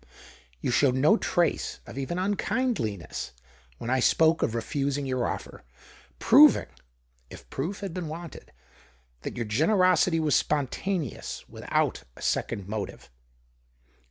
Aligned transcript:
You 0.61 0.71
showed 0.71 0.95
no 0.95 1.15
trace 1.15 1.79
even 1.95 2.17
of 2.17 2.25
unkindliness 2.25 3.33
when 3.77 3.91
I 3.91 3.99
spoke 3.99 4.41
of 4.41 4.55
refusing 4.55 5.05
your 5.05 5.27
offer, 5.27 5.61
proving, 6.17 6.65
if 7.29 7.47
proof 7.51 7.81
had 7.81 7.93
been 7.93 8.07
wanted, 8.07 8.51
that 9.21 9.35
your 9.37 9.45
generosity 9.45 10.19
was 10.19 10.35
spontaneous, 10.35 11.47
without 11.47 12.01
a 12.15 12.21
second 12.23 12.67
motive." 12.67 13.11